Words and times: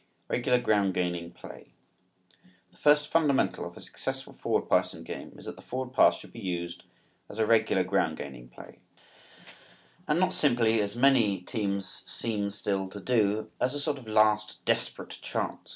REGULAR 0.29 0.57
GROUND 0.61 0.95
GAINING 0.95 1.29
PLAY. 1.29 1.73
The 2.71 2.77
first 2.79 3.11
fundamental 3.11 3.65
of 3.67 3.77
a 3.77 3.81
successful 3.81 4.33
forward 4.33 4.67
passing 4.67 5.03
game 5.03 5.35
is 5.37 5.45
that 5.45 5.57
the 5.57 5.61
forward 5.61 5.93
pass 5.93 6.17
should 6.17 6.31
be 6.33 6.39
used 6.39 6.85
as 7.29 7.37
a 7.37 7.45
regular 7.45 7.83
ground 7.83 8.17
gaining 8.17 8.49
play 8.49 8.79
and 10.07 10.19
not 10.19 10.33
simply, 10.33 10.81
as 10.81 10.93
so 10.93 10.99
many 10.99 11.41
teams 11.41 12.01
seem 12.09 12.49
still 12.49 12.89
to 12.89 12.99
do, 12.99 13.51
as 13.61 13.75
a 13.75 13.79
sort 13.79 13.99
of 13.99 14.07
last 14.07 14.65
desperate 14.65 15.19
chance. 15.21 15.69